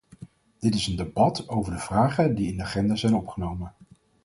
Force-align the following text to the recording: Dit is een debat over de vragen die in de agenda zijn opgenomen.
Dit 0.59 0.75
is 0.75 0.87
een 0.87 0.95
debat 0.95 1.49
over 1.49 1.71
de 1.73 1.77
vragen 1.79 2.35
die 2.35 2.47
in 2.51 2.57
de 2.57 2.63
agenda 2.63 2.95
zijn 2.95 3.15
opgenomen. 3.15 3.73